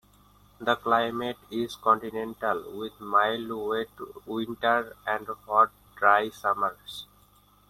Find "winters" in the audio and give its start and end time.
4.25-4.95